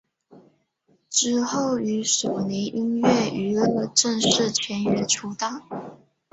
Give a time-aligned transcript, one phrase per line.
[1.11, 5.61] 之后与索尼音乐娱乐正式签约出道。